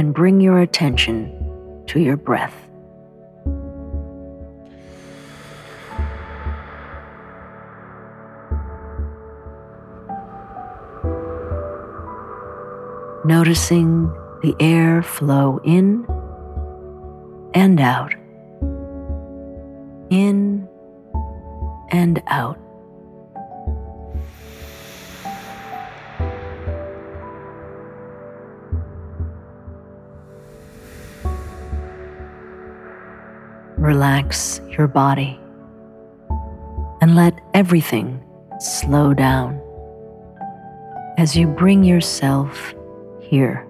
and 0.00 0.14
bring 0.14 0.40
your 0.40 0.60
attention 0.60 1.84
to 1.86 2.00
your 2.00 2.16
breath. 2.16 2.54
Noticing 13.26 14.06
the 14.40 14.56
air 14.58 15.02
flow 15.02 15.60
in 15.64 16.06
and 17.52 17.78
out, 17.78 18.14
in 20.08 20.66
and 21.90 22.22
out. 22.26 22.58
Relax 33.80 34.60
your 34.68 34.86
body 34.86 35.40
and 37.00 37.16
let 37.16 37.40
everything 37.54 38.22
slow 38.58 39.14
down 39.14 39.58
as 41.16 41.34
you 41.34 41.46
bring 41.46 41.82
yourself 41.82 42.74
here. 43.20 43.66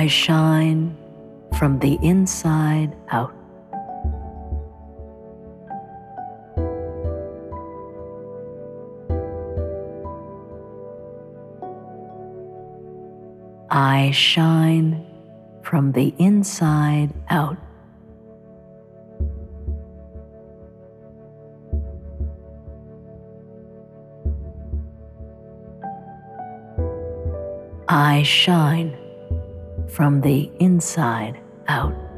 I 0.00 0.06
shine 0.06 0.96
from 1.58 1.78
the 1.78 1.98
inside 2.00 2.96
out. 3.10 3.34
I 13.68 14.10
shine 14.12 15.04
from 15.62 15.92
the 15.92 16.14
inside 16.16 17.10
out. 17.28 17.58
I 27.86 28.22
shine 28.22 28.99
from 29.90 30.20
the 30.20 30.50
inside 30.60 31.40
out. 31.68 32.09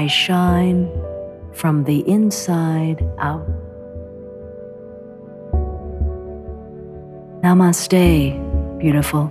I 0.00 0.06
shine 0.06 0.88
from 1.52 1.84
the 1.84 1.98
inside 2.08 3.06
out. 3.18 3.46
Namaste, 7.42 8.78
beautiful. 8.78 9.30